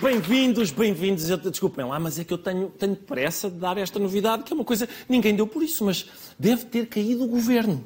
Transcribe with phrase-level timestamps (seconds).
[0.00, 1.26] Bem-vindos, bem-vindos.
[1.50, 4.54] Desculpem lá, mas é que eu tenho, tenho pressa de dar esta novidade, que é
[4.54, 4.88] uma coisa.
[5.08, 6.06] Ninguém deu por isso, mas
[6.38, 7.82] deve ter caído o governo.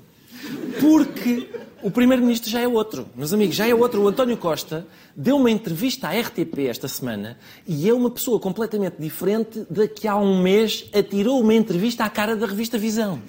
[0.79, 1.49] Porque
[1.83, 3.09] o Primeiro-Ministro já é outro.
[3.17, 4.03] Meus amigos, já é outro.
[4.03, 4.87] O António Costa
[5.17, 10.07] deu uma entrevista à RTP esta semana e é uma pessoa completamente diferente da que
[10.07, 13.23] há um mês atirou uma entrevista à cara da revista Visão.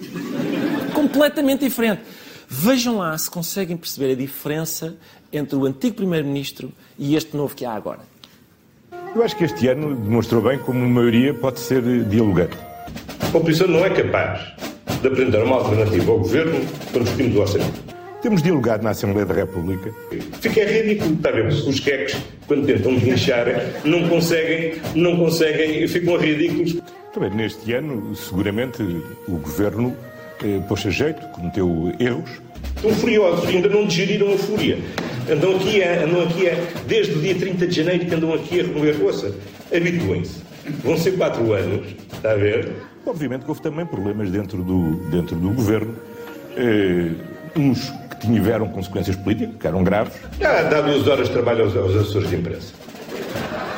[0.94, 2.02] completamente diferente.
[2.46, 4.94] Vejam lá se conseguem perceber a diferença
[5.32, 8.13] entre o antigo Primeiro-Ministro e este novo que há agora.
[9.14, 12.56] Eu acho que este ano demonstrou bem como a maioria pode ser dialogante.
[13.32, 14.40] A oposição não é capaz
[15.00, 17.94] de apresentar uma alternativa ao governo quando discutimos o orçamento.
[18.20, 19.92] Temos dialogado na Assembleia da República.
[20.40, 21.46] Fica ridículo, está a ver?
[21.46, 22.16] Os queques,
[22.48, 23.46] quando tentam deslinchar,
[23.84, 26.76] não conseguem, não conseguem, ficam ridículos.
[27.12, 28.82] Também neste ano, seguramente,
[29.28, 29.94] o governo
[30.42, 32.30] eh, pôs a jeito, cometeu erros.
[32.76, 34.78] Estão furiosos, ainda não digeriram a fúria.
[35.30, 36.54] Andam aqui, a, andam aqui a,
[36.86, 39.34] desde o dia 30 de janeiro que andam aqui a remover roça.
[39.74, 40.40] Habituem-se.
[40.82, 42.72] Vão ser quatro anos, está a ver?
[43.06, 45.94] Obviamente que houve também problemas dentro do, dentro do governo.
[46.56, 47.10] Eh,
[47.56, 50.14] uns que tiveram consequências políticas, que eram graves.
[50.40, 52.72] Já dá duas horas de trabalho aos, aos assessores de imprensa.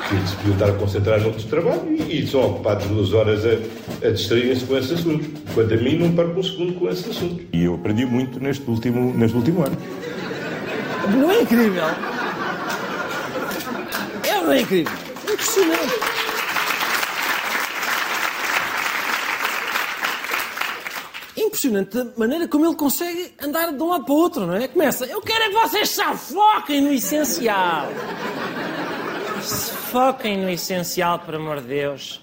[0.09, 4.07] Que se podiam estar a concentrar noutros trabalho e, e são ocupados duas horas a,
[4.07, 5.27] a distraírem-se com esses assuntos.
[5.53, 7.45] Quanto a mim, não perco um segundo com esses assuntos.
[7.53, 9.77] E eu aprendi muito neste último, neste último ano.
[11.15, 11.85] Não é incrível?
[14.25, 14.93] É ou não é incrível?
[15.23, 15.95] Impressionante.
[21.37, 24.67] Impressionante a maneira como ele consegue andar de um lado para o outro, não é?
[24.69, 26.03] Começa, eu quero é que vocês se
[26.35, 27.89] foquem no essencial.
[29.43, 32.21] Se foquem no essencial, por amor de Deus,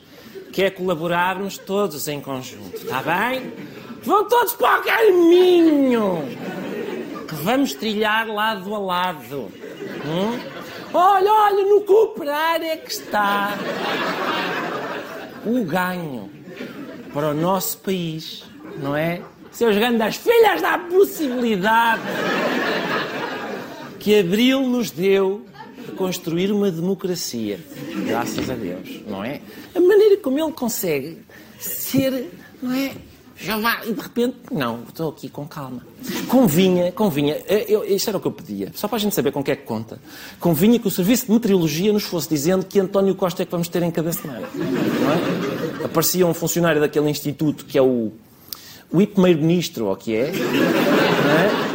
[0.51, 3.53] que é colaborarmos todos em conjunto, está bem?
[4.03, 6.23] Vão todos para o caminho
[7.33, 9.51] que vamos trilhar lado a lado.
[10.05, 10.39] Hum?
[10.93, 13.57] Olha, olha, no cooperar é que está
[15.45, 16.29] o ganho
[17.13, 18.43] para o nosso país,
[18.77, 19.21] não é?
[19.51, 22.01] Seus grandes filhas da possibilidade
[23.99, 25.45] que Abril nos deu
[25.85, 27.59] de construir uma democracia.
[28.05, 29.41] Graças a Deus, não é?
[29.75, 31.19] A maneira como ele consegue
[31.59, 32.91] ser, não é?
[33.35, 35.81] Já vai, e de repente, não, estou aqui com calma.
[36.27, 37.35] Convinha, convinha,
[37.67, 39.51] eu, isto era o que eu pedia, só para a gente saber com o que
[39.51, 39.99] é que conta.
[40.39, 43.67] Convinha que o Serviço de Meteorologia nos fosse dizendo que António Costa é que vamos
[43.67, 44.47] ter em cada semana.
[45.81, 45.85] É?
[45.85, 48.13] Aparecia um funcionário daquele instituto que é o,
[48.91, 51.73] o primeiro-ministro, ou que é, é?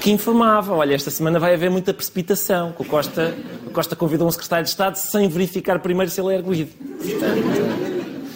[0.00, 3.34] que informava, olha, esta semana vai haver muita precipitação, que o Costa,
[3.66, 6.70] o Costa convidou um secretário de Estado sem verificar primeiro se ele é erguido.
[6.98, 7.83] Portanto,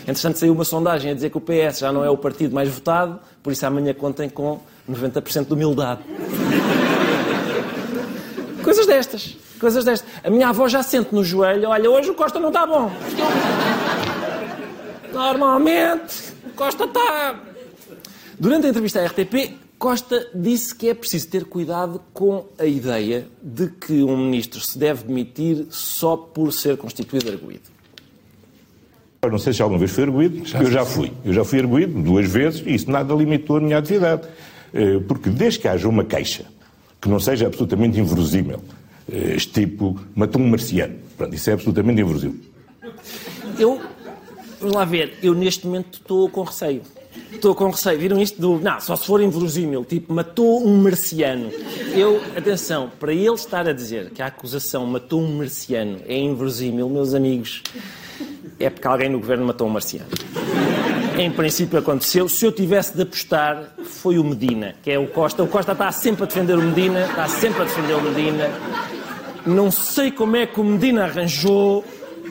[0.08, 2.70] Entretanto, saiu uma sondagem a dizer que o PS já não é o partido mais
[2.70, 4.58] votado, por isso amanhã contem com
[4.90, 6.00] 90% de humildade.
[8.64, 10.08] Coisas destas, coisas destas.
[10.24, 12.90] A minha avó já sente no joelho, olha, hoje o Costa não está bom.
[15.12, 17.40] Normalmente, Costa está...
[18.38, 23.26] Durante a entrevista à RTP, Costa disse que é preciso ter cuidado com a ideia
[23.42, 27.77] de que um ministro se deve demitir só por ser constituído arguído.
[29.22, 31.12] Eu não sei se alguma vez fui erguido, eu já fui.
[31.24, 34.22] Eu já fui erguido duas vezes e isso nada limitou a minha atividade.
[34.72, 36.44] Eh, Porque desde que haja uma queixa
[37.00, 38.62] que não seja absolutamente inverosímil,
[39.10, 42.38] eh, este tipo matou um marciano, Pronto, isso é absolutamente inverosímil.
[43.58, 43.80] Eu,
[44.60, 46.82] vamos lá ver, eu neste momento estou com receio.
[47.32, 47.98] Estou com receio.
[47.98, 48.60] Viram isto do.
[48.60, 51.50] Não, só se for inverosímil, tipo, matou um marciano.
[51.92, 56.88] Eu, atenção, para ele estar a dizer que a acusação matou um marciano é inverosímil,
[56.88, 57.64] meus amigos,
[58.58, 60.08] é porque alguém no governo matou um marciano.
[61.18, 62.28] Em princípio aconteceu.
[62.28, 65.42] Se eu tivesse de apostar, foi o Medina, que é o Costa.
[65.42, 68.50] O Costa está sempre a defender o Medina, está sempre a defender o Medina.
[69.44, 71.84] Não sei como é que o Medina arranjou,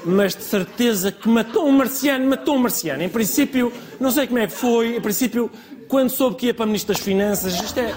[0.06, 3.04] mas de certeza que matou um marciano, matou um marciano.
[3.04, 4.96] Em princípio, não sei como é que foi.
[4.96, 5.52] Em princípio,
[5.88, 7.94] quando soube que ia para Ministro das Finanças, isto é,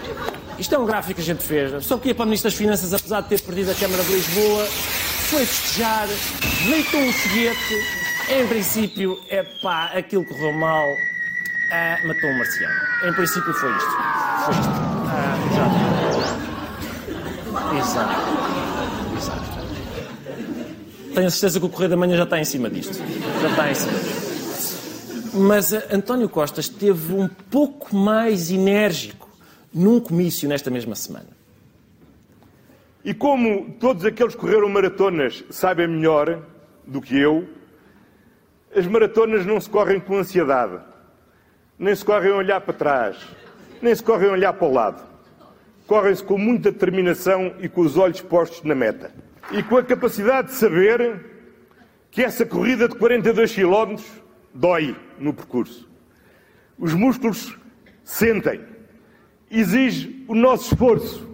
[0.58, 1.84] isto é um gráfico que a gente fez.
[1.84, 4.64] Soube que ia para Ministro das Finanças, apesar de ter perdido a Câmara de Lisboa,
[4.64, 6.08] foi festejar,
[6.66, 7.99] deitou um foguete.
[8.32, 10.86] Em princípio, é pá, aquilo correu mal,
[11.72, 12.80] ah, matou um marciano.
[13.04, 13.90] Em princípio foi isto.
[14.44, 14.70] Foi isto.
[15.08, 15.36] Ah,
[17.76, 18.20] exato.
[19.16, 19.50] Exato.
[21.12, 22.94] Tenho a certeza que o Correio da Manhã já está em cima disto.
[23.42, 23.98] Já está em cima.
[25.34, 29.28] Mas uh, António Costa esteve um pouco mais enérgico
[29.74, 31.28] num comício nesta mesma semana.
[33.04, 36.42] E como todos aqueles que correram maratonas sabem melhor
[36.86, 37.48] do que eu,
[38.74, 40.78] as maratonas não se correm com ansiedade,
[41.78, 43.16] nem se correm a olhar para trás,
[43.82, 45.02] nem se correm a olhar para o lado.
[45.86, 49.12] Correm-se com muita determinação e com os olhos postos na meta.
[49.50, 51.24] E com a capacidade de saber
[52.12, 53.96] que essa corrida de 42 km
[54.54, 55.88] dói no percurso.
[56.78, 57.58] Os músculos
[58.04, 58.60] sentem,
[59.50, 61.28] exige o nosso esforço.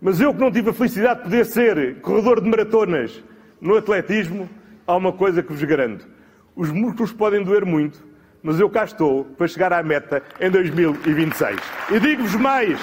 [0.00, 3.22] Mas eu que não tive a felicidade de poder ser corredor de maratonas
[3.60, 4.48] no atletismo,
[4.86, 6.17] há uma coisa que vos garanto.
[6.58, 8.04] Os músculos podem doer muito,
[8.42, 11.56] mas eu cá estou para chegar à meta em 2026.
[11.92, 12.80] E digo-vos mais,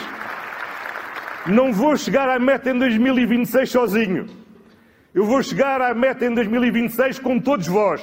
[1.46, 4.28] não vou chegar à meta em 2026 sozinho.
[5.14, 8.02] Eu vou chegar à meta em 2026 com todos vós.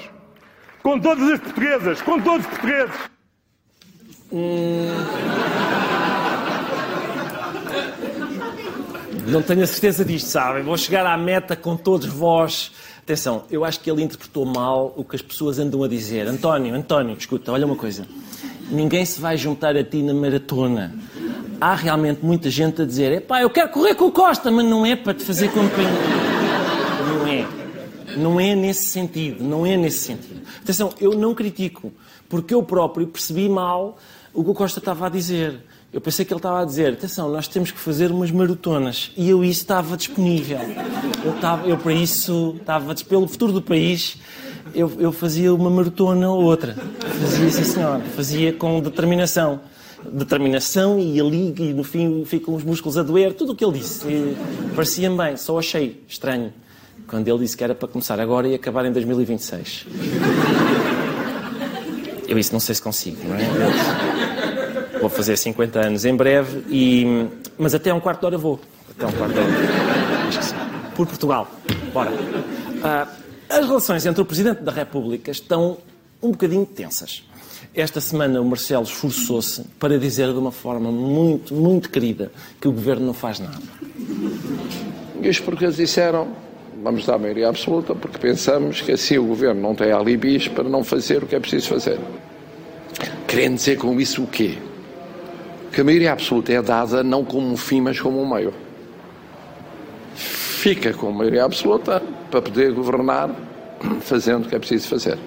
[0.82, 3.10] Com todas as portuguesas, com todos os portugueses.
[4.30, 4.88] Hum...
[9.26, 10.62] Não tenho a certeza disto, sabem?
[10.62, 12.72] Vou chegar à meta com todos vós.
[13.02, 16.28] Atenção, eu acho que ele interpretou mal o que as pessoas andam a dizer.
[16.28, 18.06] António, António, escuta, olha uma coisa.
[18.70, 20.94] Ninguém se vai juntar a ti na maratona.
[21.60, 24.86] Há realmente muita gente a dizer: pá, eu quero correr com o Costa, mas não
[24.86, 25.90] é para te fazer companhia.
[27.08, 27.48] Não é.
[28.16, 29.42] Não é nesse sentido.
[29.42, 30.40] Não é nesse sentido.
[30.62, 31.92] Atenção, eu não critico,
[32.28, 33.98] porque eu próprio percebi mal
[34.32, 35.60] o que o Costa estava a dizer.
[35.92, 39.10] Eu pensei que ele estava a dizer, atenção, nós temos que fazer umas maratonas.
[39.14, 40.58] E eu isso estava disponível.
[41.22, 44.16] Eu, estava, eu para isso, estava, pelo futuro do país,
[44.74, 46.74] eu, eu fazia uma maratona ou outra.
[47.20, 49.60] Fazia, sim senhor, fazia com determinação.
[50.10, 53.78] Determinação e ali, e no fim ficam os músculos a doer, tudo o que ele
[53.78, 54.34] disse.
[54.74, 56.54] Parecia-me bem, só achei estranho.
[57.06, 59.86] Quando ele disse que era para começar agora e acabar em 2026.
[62.26, 64.31] Eu isso não sei se consigo, não é?
[65.02, 67.26] Vou fazer 50 anos em breve, e...
[67.58, 68.60] mas até um quarto de hora vou.
[68.88, 69.50] Até um quarto de hora.
[70.94, 71.50] Por Portugal.
[71.92, 72.12] Bora.
[72.84, 73.08] Ah,
[73.48, 75.78] as relações entre o Presidente da República estão
[76.22, 77.24] um bocadinho tensas.
[77.74, 82.72] Esta semana o Marcelo esforçou-se para dizer de uma forma muito, muito querida que o
[82.72, 83.58] Governo não faz nada.
[85.20, 86.28] E os portugueses disseram
[86.80, 90.68] vamos dar a maioria absoluta porque pensamos que assim o Governo não tem alibis para
[90.68, 91.98] não fazer o que é preciso fazer.
[93.26, 94.58] Querendo dizer com isso o quê?
[95.72, 98.52] Que a maioria absoluta é dada não como um fim, mas como um meio.
[100.14, 103.30] Fica com a maioria absoluta para poder governar
[104.00, 105.18] fazendo o que é preciso fazer.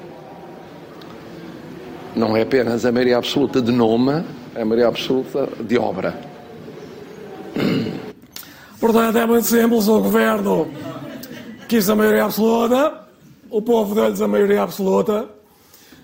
[2.15, 4.24] Não é apenas a maioria absoluta de nome,
[4.56, 6.18] é a maioria absoluta de obra.
[8.80, 10.68] Portanto, é muito simples o Governo
[11.68, 12.94] quis a maioria absoluta,
[13.50, 15.27] o povo deu-lhes a maioria absoluta,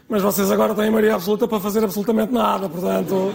[0.09, 3.33] mas vocês agora têm a maioria absoluta para fazer absolutamente nada, portanto,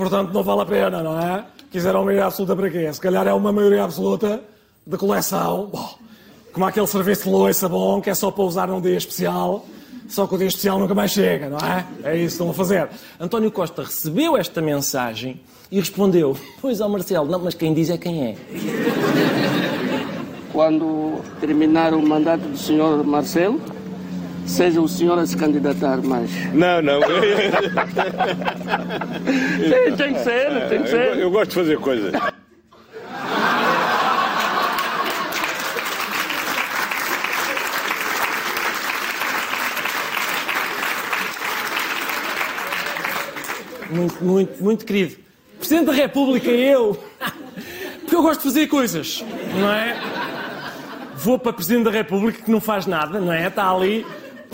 [0.00, 1.44] portanto não vale a pena, não é?
[1.70, 2.92] Quiseram maioria absoluta para quê?
[2.92, 4.40] Se calhar é uma maioria absoluta
[4.86, 5.94] de coleção, bom,
[6.52, 9.64] como aquele serviço de loiça bom que é só para usar num dia especial,
[10.08, 11.86] só que o dia especial nunca mais chega, não é?
[12.02, 12.88] É isso que estão a fazer.
[13.20, 17.98] António Costa recebeu esta mensagem e respondeu: Pois ao Marcelo, não, mas quem diz é
[17.98, 18.36] quem é
[20.52, 23.60] quando terminar o mandato do senhor Marcelo,
[24.46, 26.30] seja o senhor a se candidatar mais.
[26.52, 27.00] Não, não.
[29.60, 31.08] Sim, tem que ser, tem que ser.
[31.08, 32.12] Eu, eu gosto de fazer coisas.
[43.90, 45.16] Muito, muito, muito querido.
[45.58, 46.96] Presidente da República, eu.
[48.00, 49.24] Porque eu gosto de fazer coisas,
[49.58, 49.96] não é?
[51.20, 53.46] vou para Presidente da República que não faz nada, não é?
[53.46, 54.06] Está ali,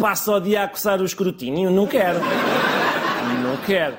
[0.07, 1.69] passa o dia a coçar o escrutínio.
[1.69, 2.21] Não quero.
[3.43, 3.97] Não quero.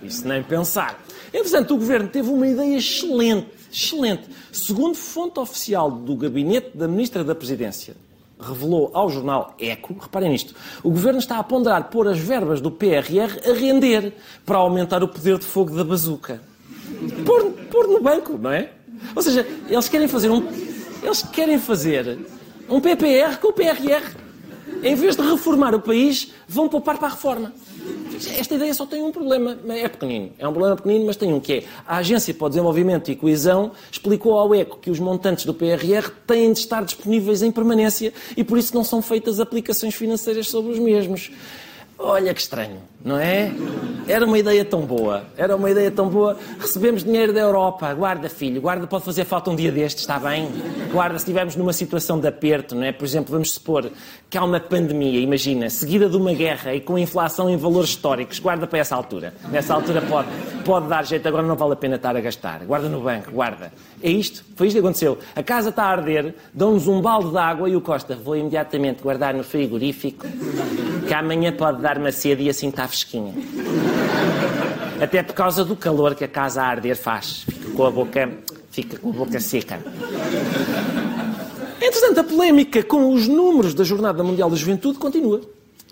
[0.00, 1.02] Isso nem pensar.
[1.34, 4.22] Entretanto, o Governo teve uma ideia excelente, excelente.
[4.52, 7.96] Segundo fonte oficial do gabinete da Ministra da Presidência,
[8.40, 12.70] revelou ao jornal Eco, reparem nisto, o Governo está a ponderar pôr as verbas do
[12.70, 14.12] PRR a render
[14.46, 16.40] para aumentar o poder de fogo da bazuca.
[17.26, 18.70] Pôr, pôr no banco, não é?
[19.12, 20.46] Ou seja, eles querem fazer um
[21.02, 22.16] eles querem fazer
[22.68, 24.22] um PPR com o PRR.
[24.82, 27.52] Em vez de reformar o país, vão poupar para a reforma.
[28.38, 30.30] Esta ideia só tem um problema, é pequenino.
[30.38, 33.16] É um problema pequenino, mas tem um que é a Agência para o Desenvolvimento e
[33.16, 38.12] Coesão explicou ao ECO que os montantes do PRR têm de estar disponíveis em permanência
[38.36, 41.30] e por isso não são feitas aplicações financeiras sobre os mesmos.
[41.98, 43.52] Olha que estranho, não é?
[44.08, 46.36] Era uma ideia tão boa, era uma ideia tão boa.
[46.58, 50.48] Recebemos dinheiro da Europa, guarda filho, guarda, pode fazer falta um dia destes, está bem?
[50.90, 52.90] Guarda, se estivermos numa situação de aperto, não é?
[52.90, 53.88] Por exemplo, vamos supor
[54.28, 58.40] que há uma pandemia, imagina, seguida de uma guerra e com inflação em valores históricos,
[58.40, 59.32] guarda para essa altura.
[59.50, 60.28] Nessa altura pode,
[60.64, 62.64] pode dar jeito, agora não vale a pena estar a gastar.
[62.64, 63.72] Guarda no banco, guarda.
[64.02, 65.18] É isto, foi isto que aconteceu.
[65.36, 69.02] A casa está a arder, dão-nos um balde de água e o Costa, vou imediatamente
[69.02, 70.26] guardar no frigorífico,
[71.12, 73.34] que amanhã pode dar-me a sede e assim está fresquinha.
[74.98, 77.44] Até por causa do calor que a casa a arder faz.
[77.46, 78.32] Fica com a boca,
[78.70, 79.78] fica com a boca seca.
[81.82, 85.42] Entretanto, a polémica com os números da Jornada Mundial da Juventude continua.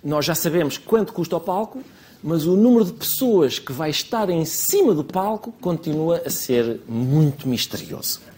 [0.03, 1.83] Nós já sabemos quanto custa o palco,
[2.23, 6.81] mas o número de pessoas que vai estar em cima do palco continua a ser
[6.89, 8.30] muito misterioso.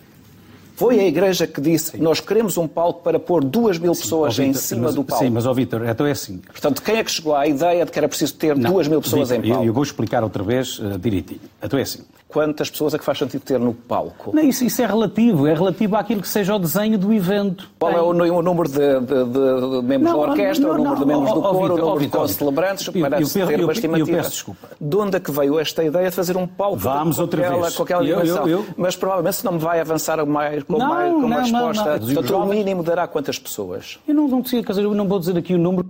[0.83, 4.53] Foi a Igreja que disse nós queremos um palco para pôr duas mil pessoas em
[4.53, 5.25] cima mas- do palco.
[5.25, 6.39] Sim, mas, ó Vítor, então é assim.
[6.39, 9.01] Portanto, quem é que chegou à ideia de que era preciso ter Não, duas mil
[9.01, 9.63] pessoas Vítor, em palco?
[9.63, 11.41] Eu, eu vou explicar outra vez eh, direitinho.
[11.63, 12.01] Então é assim.
[12.33, 14.31] Quantas pessoas é que faz sentido ter no palco?
[14.35, 17.69] Não, isso, isso é relativo, é relativo àquilo que seja o desenho do evento.
[17.79, 20.79] Qual é o, o número de, de- de- de membros Não, da orquestra, não, o
[20.79, 22.87] número de membros do coro, Vítor, o ó, número de Vítor, co-celebrantes?
[22.87, 24.17] eu- eu Parece peço- ter eu- uma eu estimativa.
[24.19, 24.69] peço desculpa.
[24.81, 27.63] De onde é que veio esta ideia de fazer um palco Vamos com, outra aquela,
[27.63, 27.77] vez.
[27.77, 28.49] com aquela Eu- eu- dimensão?
[28.49, 31.29] eu- Mas provavelmente se não me vai avançar mais, com, Não, mais, com uma não,
[31.29, 31.99] não, resposta.
[31.99, 32.15] não.
[32.15, 33.99] Portanto, o mínimo dará quantas pessoas?
[34.09, 35.89] Eu não, não quer dizer, eu não vou dizer aqui o número.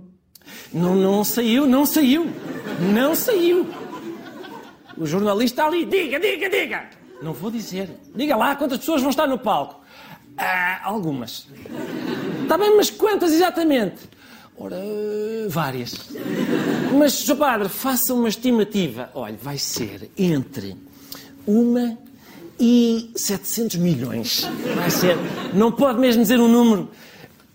[0.73, 2.27] Não, não saiu, não saiu.
[2.93, 3.65] Não saiu.
[4.97, 6.89] O jornalista ali, diga, diga, diga.
[7.21, 7.89] Não vou dizer.
[8.15, 9.81] Diga lá quantas pessoas vão estar no palco.
[10.37, 11.47] Ah, algumas.
[12.41, 14.09] Está bem, mas quantas exatamente?
[14.57, 14.77] Ora,
[15.49, 16.09] várias.
[16.97, 17.35] Mas, Sr.
[17.35, 19.09] Padre, faça uma estimativa.
[19.13, 20.75] Olha, vai ser entre
[21.45, 21.97] uma
[22.59, 24.47] e 700 milhões.
[24.75, 25.17] Vai ser.
[25.53, 26.89] Não pode mesmo dizer um número.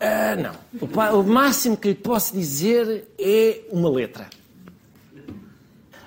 [0.01, 0.55] Ah, não.
[0.81, 4.29] O, o máximo que lhe posso dizer é uma letra.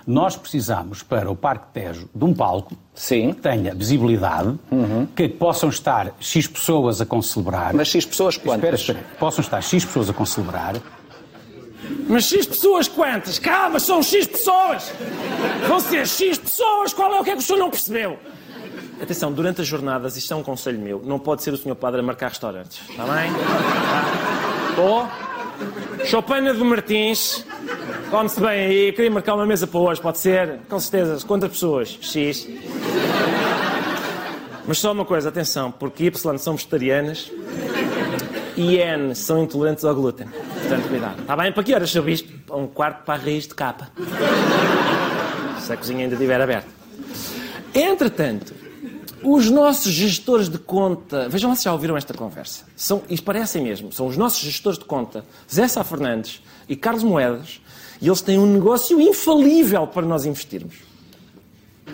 [0.05, 3.34] Nós precisamos, para o Parque Tejo, de um palco Sim.
[3.34, 4.58] que tenha visibilidade,
[5.15, 7.74] que possam estar X pessoas a concelebrar.
[7.75, 8.79] Mas X pessoas quantas?
[8.79, 9.17] Espera, espera.
[9.20, 10.75] Possam estar X pessoas a concelebrar.
[12.08, 13.39] Mas X pessoas quantas?
[13.39, 14.91] Calma, são X pessoas!
[15.67, 16.93] Vão ser X pessoas!
[16.93, 18.17] Qual é o que é que o senhor não percebeu?
[19.01, 22.01] Atenção, durante as jornadas, isto é um conselho meu, não pode ser o senhor padre
[22.01, 22.81] a marcar restaurantes.
[22.88, 23.31] Está bem?
[23.34, 24.81] Tá?
[24.81, 25.08] Ou,
[26.06, 27.46] Choupana do Martins,
[28.10, 30.60] come-se bem aí, queria marcar uma mesa para hoje, pode ser?
[30.70, 31.25] Com certeza.
[31.25, 31.98] Quantas pessoas?
[32.01, 32.48] X.
[34.68, 37.32] Mas só uma coisa, atenção, porque Y são vegetarianas
[38.56, 40.27] e N são intolerantes ao glúten.
[40.27, 41.22] Portanto, cuidado.
[41.22, 41.51] Está bem?
[41.51, 41.96] Para que horas.
[41.96, 42.32] Bispo?
[42.46, 43.89] Para um quarto para a raiz de capa.
[45.60, 46.70] Se a cozinha ainda estiver aberta.
[47.74, 48.53] Entretanto,
[49.24, 52.66] os nossos gestores de conta, vejam lá se já ouviram esta conversa.
[52.75, 57.04] São, isto parecem mesmo, são os nossos gestores de conta, Zé Sá Fernandes e Carlos
[57.04, 57.62] Moedas,
[58.01, 60.91] e eles têm um negócio infalível para nós investirmos.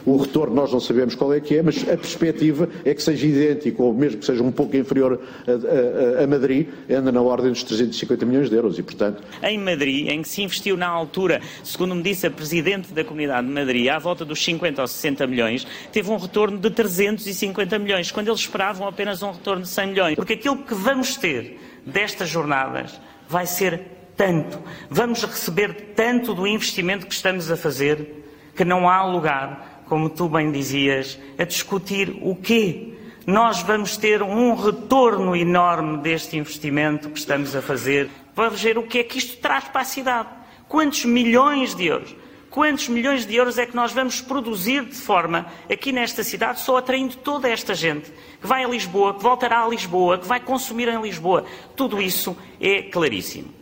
[0.06, 3.25] O retorno nós não sabemos qual é que é, mas a perspectiva é que seja
[3.25, 7.51] idêntico, ou mesmo que seja um pouco inferior a, a- a Madrid, anda na ordem
[7.51, 11.42] dos 350 milhões de euros e, portanto, Em Madrid, em que se investiu na altura,
[11.63, 15.27] segundo me disse a Presidente da Comunidade de Madrid, à volta dos 50 ou 60
[15.27, 19.88] milhões, teve um retorno de 350 milhões, quando eles esperavam apenas um retorno de 100
[19.88, 20.16] milhões.
[20.16, 23.82] Porque aquilo que vamos ter destas jornadas vai ser
[24.16, 28.24] tanto, vamos receber tanto do investimento que estamos a fazer,
[28.56, 32.94] que não há lugar, como tu bem dizias, a discutir o quê.
[33.25, 38.84] Nós vamos ter um retorno enorme deste investimento que estamos a fazer para ver o
[38.84, 40.29] que é que isto traz para a cidade.
[40.67, 42.15] Quantos milhões de euros?
[42.50, 46.77] Quantos milhões de euros é que nós vamos produzir de forma, aqui nesta cidade, só
[46.77, 50.88] atraindo toda esta gente que vai a Lisboa, que voltará a Lisboa, que vai consumir
[50.88, 51.46] em Lisboa?
[51.75, 53.53] Tudo isso é claríssimo.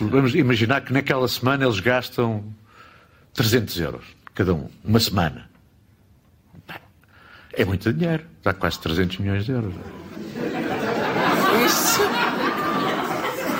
[0.00, 2.44] Vamos imaginar que naquela semana eles gastam
[3.34, 5.50] 300 euros, cada um, uma semana.
[7.54, 9.74] É muito dinheiro, dá quase 300 milhões de euros.
[11.66, 12.00] Isso.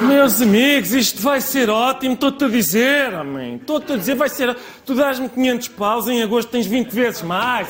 [0.07, 3.57] Meus amigos, isto vai ser ótimo, estou-te a dizer, homem.
[3.57, 4.57] Estou-te a dizer, vai ser.
[4.85, 7.69] Tu dás-me 500 paus, em agosto tens 20 vezes mais.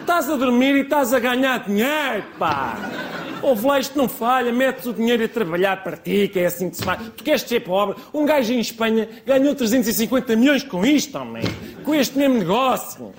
[0.00, 2.78] Estás a dormir e estás a ganhar dinheiro, pá.
[3.42, 6.70] Ouve lá, isto não falha, metes o dinheiro a trabalhar para ti, que é assim
[6.70, 7.00] que se faz.
[7.16, 7.96] Tu queres ser pobre?
[8.14, 11.42] Um gajo em Espanha ganhou 350 milhões com isto, homem.
[11.84, 13.12] Com este mesmo negócio.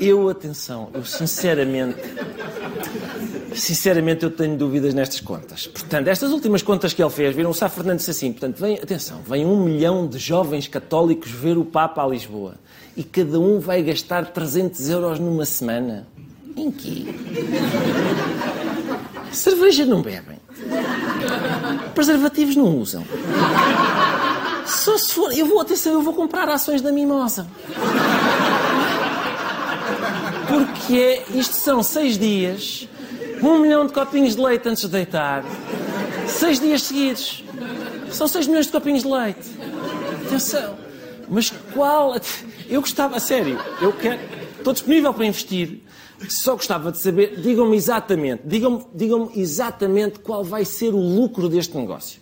[0.00, 1.98] Eu, atenção, eu sinceramente.
[3.54, 5.66] Sinceramente, eu tenho dúvidas nestas contas.
[5.66, 9.22] Portanto, estas últimas contas que ele fez, viram o Sá Fernandes assim, portanto, vem, atenção,
[9.26, 12.56] vem um milhão de jovens católicos ver o Papa a Lisboa
[12.96, 16.06] e cada um vai gastar 300 euros numa semana.
[16.56, 17.04] Em quê?
[19.36, 20.40] Cerveja não bebem.
[21.94, 23.04] Preservativos não usam.
[24.64, 25.30] Só se for.
[25.36, 27.46] Eu vou, atenção, eu vou comprar ações da Mimosa.
[30.48, 32.88] Porque isto são seis dias,
[33.42, 35.44] um milhão de copinhos de leite antes de deitar.
[36.26, 37.44] Seis dias seguidos.
[38.10, 39.50] São seis milhões de copinhos de leite.
[40.26, 40.76] Atenção.
[41.28, 42.16] Mas qual.
[42.68, 44.18] Eu gostava, a sério, eu quero.
[44.66, 45.78] Estou disponível para investir.
[46.28, 51.76] Só gostava de saber, digam-me exatamente, digam-me digam exatamente qual vai ser o lucro deste
[51.76, 52.20] negócio.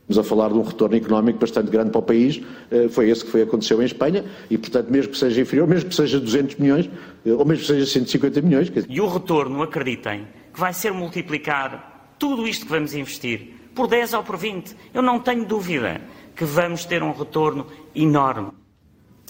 [0.00, 2.42] Estamos a falar de um retorno económico bastante grande para o país,
[2.72, 5.90] eh, foi esse que foi, aconteceu em Espanha, e portanto, mesmo que seja inferior, mesmo
[5.90, 6.90] que seja 200 milhões,
[7.24, 8.72] eh, ou mesmo que seja 150 milhões.
[8.88, 14.12] E o retorno, acreditem, que vai ser multiplicar tudo isto que vamos investir por 10
[14.14, 14.74] ou por 20.
[14.92, 16.00] Eu não tenho dúvida
[16.34, 18.50] que vamos ter um retorno enorme.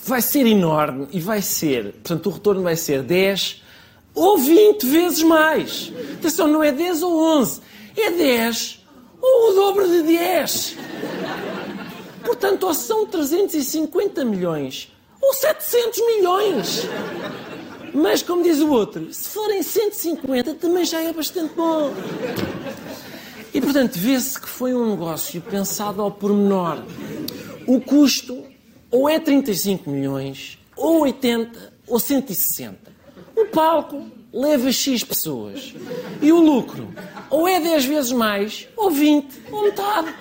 [0.07, 3.63] Vai ser enorme e vai ser, portanto, o retorno vai ser 10
[4.15, 5.93] ou 20 vezes mais.
[6.19, 7.61] Atenção, não é 10 ou 11,
[7.97, 8.85] é 10
[9.21, 10.77] ou o dobro de 10.
[12.25, 16.89] Portanto, ou são 350 milhões ou 700 milhões.
[17.95, 21.93] Mas, como diz o outro, se forem 150 também já é bastante bom.
[23.55, 26.83] E, portanto, vê-se que foi um negócio pensado ao pormenor.
[27.67, 28.45] O custo
[28.95, 32.77] ou é 35 milhões, ou 80, ou 160.
[33.35, 35.75] O palco leva X pessoas.
[36.23, 36.95] E o lucro
[37.29, 40.15] ou é 10 vezes mais, ou 20, ou metade.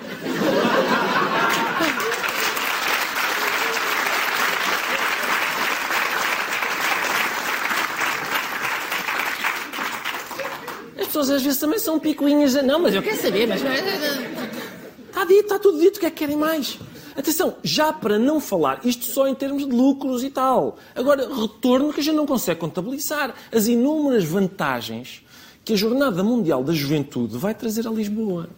[10.98, 12.54] As pessoas às vezes também são picuinhas.
[12.54, 13.62] Não, mas eu quero saber, mas.
[13.62, 16.76] Está dito, está tudo dito, o que é que querem mais?
[17.16, 20.78] Atenção, já para não falar, isto só em termos de lucros e tal.
[20.94, 23.34] Agora, retorno que a gente não consegue contabilizar.
[23.52, 25.22] As inúmeras vantagens
[25.64, 28.48] que a Jornada Mundial da Juventude vai trazer a Lisboa.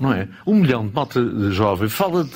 [0.00, 0.26] Não é?
[0.46, 2.32] Um milhão de malta jovem fala de.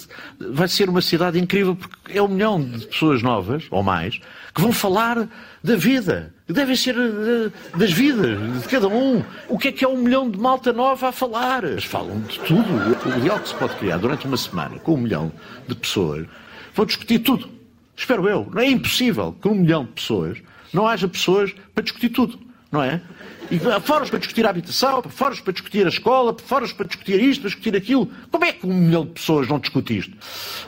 [0.52, 4.20] Vai ser uma cidade incrível porque é um milhão de pessoas novas, ou mais,
[4.54, 5.26] que vão falar
[5.62, 6.34] da vida.
[6.46, 9.24] Devem ser de, das vidas de cada um.
[9.48, 11.64] O que é que é um milhão de malta nova a falar?
[11.64, 12.68] Eles falam de tudo.
[12.70, 15.32] O diálogo que se pode criar durante uma semana com um milhão
[15.66, 16.26] de pessoas
[16.74, 17.48] vão discutir tudo.
[17.96, 18.46] Espero eu.
[18.52, 20.38] Não é impossível que um milhão de pessoas
[20.70, 22.38] não haja pessoas para discutir tudo.
[22.74, 23.00] Não é?
[23.52, 27.42] E fóruns para discutir a habitação, fóruns para discutir a escola, fóruns para discutir isto,
[27.42, 28.10] para discutir aquilo.
[28.32, 30.16] Como é que um milhão de pessoas não discute isto?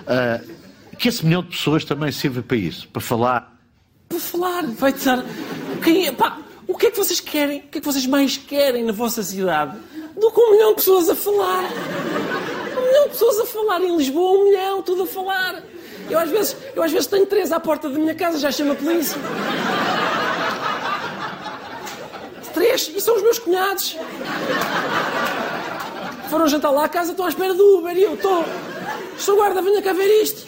[0.02, 3.58] Uh, que esse milhão de pessoas também sirva para isso, para falar.
[4.08, 5.24] Para falar, vai dizer.
[5.82, 6.38] Quem, pá,
[6.68, 7.58] o que é que vocês querem?
[7.58, 9.76] O que é que vocês mais querem na vossa cidade
[10.14, 11.64] do que um milhão de pessoas a falar?
[11.64, 15.60] Um milhão de pessoas a falar em Lisboa, um milhão, tudo a falar.
[16.08, 18.74] Eu às vezes, eu às vezes tenho três à porta da minha casa, já chama
[18.74, 19.20] a polícia.
[22.76, 23.96] E são os meus cunhados.
[26.28, 28.44] Foram jantar lá à casa, estão à espera do Uber e eu estou.
[29.16, 30.46] Sou guarda, venha cá ver isto.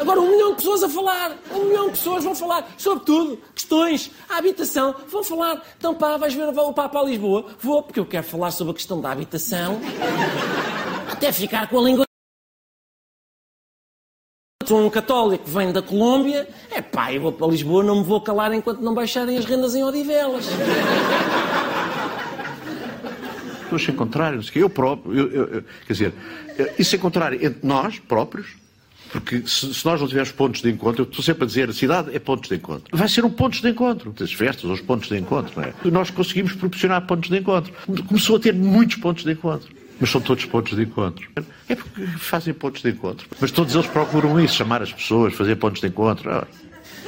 [0.00, 1.36] Agora um milhão de pessoas a falar.
[1.52, 3.38] Um milhão de pessoas vão falar sobre tudo.
[3.54, 4.94] Questões, a habitação.
[5.08, 5.62] Vão falar.
[5.76, 7.44] Então pá, vais ver o Papa a Lisboa?
[7.60, 9.78] Vou, porque eu quero falar sobre a questão da habitação.
[11.12, 12.08] Até ficar com a língua
[14.68, 18.20] sou um católico vem da Colômbia, é pá, eu vou para Lisboa, não me vou
[18.20, 20.44] calar enquanto não baixarem as rendas em Odivelas.
[23.68, 26.14] Estou sem contrário, eu próprio, eu, eu, eu, quer dizer,
[26.78, 28.46] isso é contrário entre nós próprios,
[29.12, 31.72] porque se, se, nós não tivermos pontos de encontro, eu estou sempre a dizer, a
[31.74, 32.84] cidade é pontos de encontro.
[32.96, 35.74] Vai ser um pontos de encontro, as festas, os pontos de encontro, não é?
[35.84, 37.72] Nós conseguimos proporcionar pontos de encontro.
[38.06, 39.68] Começou a ter muitos pontos de encontro.
[40.00, 41.28] Mas são todos pontos de encontro.
[41.68, 43.26] É porque fazem pontos de encontro.
[43.38, 46.30] Mas todos eles procuram isso, chamar as pessoas, fazer pontos de encontro.
[46.30, 46.46] Ah.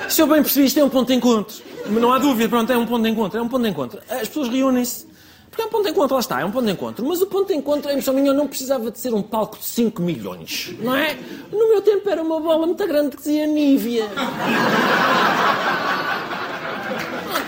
[0.08, 1.54] Se eu bem percebi, isto é um ponto de encontro.
[1.88, 3.38] Não há dúvida, pronto, é um ponto de encontro.
[3.38, 4.00] É um ponto de encontro.
[4.10, 5.09] As pessoas reúnem-se.
[5.50, 7.04] Porque é um ponto de encontro, lá está, é um ponto de encontro.
[7.04, 10.00] Mas o ponto de encontro, em minha, não precisava de ser um palco de 5
[10.00, 11.18] milhões, não é?
[11.50, 14.06] No meu tempo era uma bola muito grande que dizia Nívia.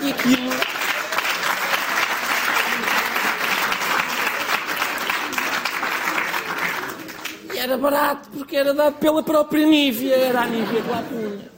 [0.02, 0.72] e aquilo...
[7.62, 11.52] era barato, porque era dado pela própria Nívia, era a Nívia que lá punha.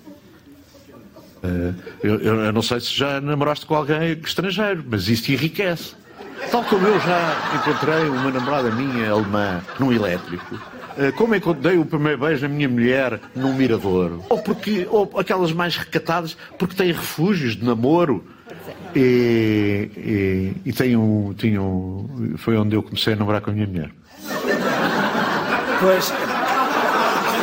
[1.42, 5.94] Uh, eu, eu, não sei se já namoraste com alguém estrangeiro, mas isso enriquece.
[6.50, 11.85] Tal como eu já encontrei uma namorada minha alemã num elétrico, uh, como encontrei o
[11.85, 16.92] primeiro beijo da minha mulher num mirador, ou, porque, ou aquelas mais recatadas porque têm
[16.92, 18.24] refúgios de namoro.
[18.96, 23.90] E, e, e tenho, tenho, foi onde eu comecei a namorar com a minha mulher.
[25.80, 26.12] Pois.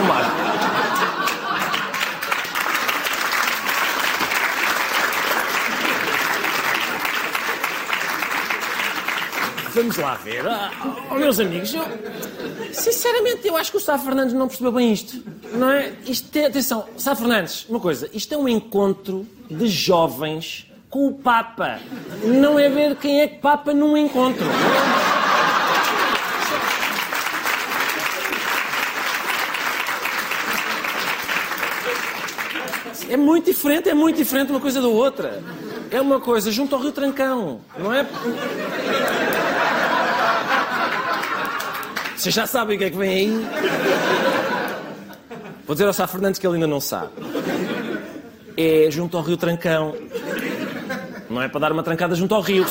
[0.08, 0.41] Vamos
[9.74, 10.46] vamos lá ver.
[10.48, 10.72] Ah,
[11.10, 11.84] oh, meus amigos, eu,
[12.74, 15.22] sinceramente, eu acho que o Sá Fernandes não percebeu bem isto.
[15.54, 15.94] Não é?
[16.06, 21.14] Isto é, atenção, Sá Fernandes, uma coisa, isto é um encontro de jovens com o
[21.14, 21.80] Papa.
[22.24, 24.46] Não é ver quem é que Papa num encontro.
[33.10, 35.44] É muito diferente, é muito diferente uma coisa da outra.
[35.90, 38.08] É uma coisa junto ao Rio Trancão, não é?
[42.22, 43.32] Vocês já sabem o que é que vem aí?
[45.66, 47.14] Vou dizer ao Sá Fernandes que ele ainda não sabe.
[48.56, 49.96] É junto ao Rio Trancão.
[51.28, 52.64] Não é para dar uma trancada junto ao rio.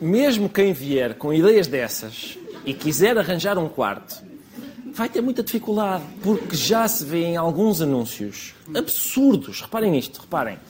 [0.00, 4.22] Mesmo quem vier com ideias dessas e quiser arranjar um quarto,
[4.94, 9.60] vai ter muita dificuldade, porque já se vê em alguns anúncios absurdos.
[9.62, 10.60] Reparem nisto, reparem.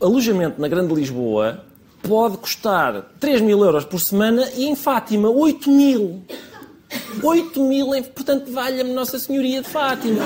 [0.00, 1.64] Alojamento na Grande Lisboa
[2.02, 6.22] pode custar 3 mil euros por semana e em Fátima 8 mil.
[7.22, 10.22] 8 mil, portanto, valha-me Nossa Senhoria de Fátima.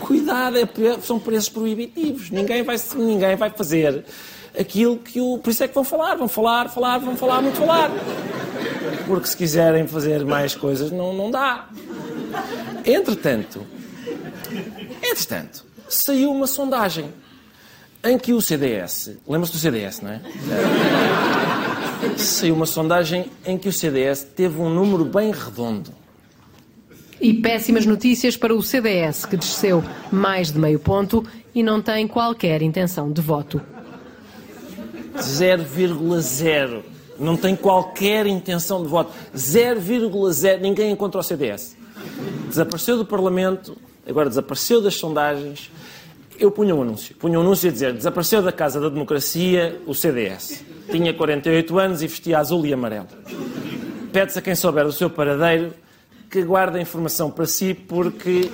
[0.00, 0.66] Cuidado, é,
[1.02, 2.30] são preços proibitivos.
[2.30, 4.04] Ninguém vai, ninguém vai fazer
[4.58, 5.38] aquilo que o.
[5.38, 7.90] Por isso é que vão falar, vão falar, falar, vão falar, muito falar.
[9.06, 11.68] Porque se quiserem fazer mais coisas, não, não dá.
[12.86, 13.66] Entretanto,
[15.02, 17.12] entretanto, saiu uma sondagem
[18.04, 20.20] em que o CDS, lembra-se do CDS, não é?
[22.16, 25.92] Saiu uma sondagem em que o CDS teve um número bem redondo.
[27.20, 29.82] E péssimas notícias para o CDS, que desceu
[30.12, 33.60] mais de meio ponto e não tem qualquer intenção de voto.
[35.16, 36.82] 0,0.
[37.18, 39.12] Não tem qualquer intenção de voto.
[39.34, 40.60] 0,0.
[40.60, 41.76] Ninguém encontra o CDS.
[42.48, 45.70] Desapareceu do Parlamento, agora desapareceu das sondagens.
[46.38, 47.16] Eu punha um anúncio.
[47.16, 50.64] Punha um anúncio a dizer: desapareceu da Casa da Democracia o CDS.
[50.90, 53.08] Tinha 48 anos e vestia azul e amarelo.
[54.12, 55.74] Pede-se a quem souber o seu paradeiro
[56.30, 58.50] que guarde a informação para si, porque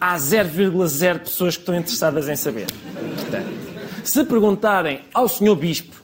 [0.00, 2.66] há 0,0 pessoas que estão interessadas em saber.
[3.16, 3.48] Portanto,
[4.04, 6.02] se perguntarem ao senhor Bispo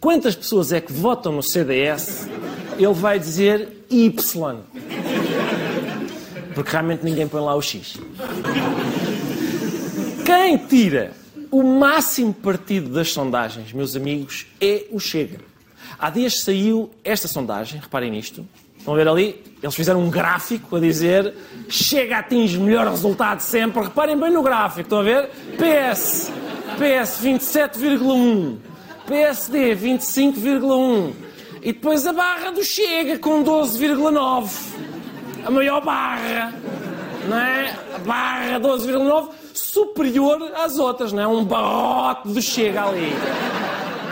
[0.00, 2.28] quantas pessoas é que votam no CDS,
[2.76, 4.56] ele vai dizer Y.
[6.54, 7.98] Porque realmente ninguém põe lá o X.
[10.26, 11.12] Quem tira
[11.50, 15.38] o máximo partido das sondagens, meus amigos, é o Chega.
[15.98, 18.44] Há dias saiu esta sondagem, reparem nisto.
[18.76, 19.42] Estão a ver ali?
[19.62, 21.32] Eles fizeram um gráfico a dizer
[21.68, 23.84] Chega atinge melhor resultado sempre.
[23.84, 25.30] Reparem bem no gráfico, estão a ver?
[25.56, 26.30] PS
[26.76, 28.58] PS 27,1,
[29.06, 31.12] PSD 25,1
[31.62, 34.50] e depois a barra do Chega com 12,9.
[35.46, 36.52] A maior barra,
[37.26, 37.74] não é?
[38.04, 41.26] Barra 12,9 superior às outras, não é?
[41.26, 43.12] Um barrote do Chega ali.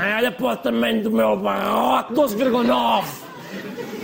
[0.02, 0.16] É?
[0.16, 3.04] Olha para o tamanho do meu barrote, 12,9.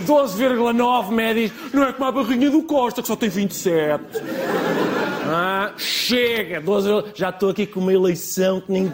[0.05, 1.51] 12,9 médios.
[1.73, 4.03] Não é como a barrinha do Costa, que só tem 27.
[5.27, 6.59] Ah, chega!
[6.59, 8.91] 12, já estou aqui com uma eleição que nem.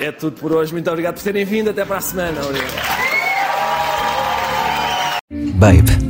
[0.00, 0.72] É tudo por hoje.
[0.72, 1.70] Muito obrigado por terem vindo.
[1.70, 2.40] Até para a semana.
[2.42, 3.10] Obrigado.
[5.60, 6.09] Babe,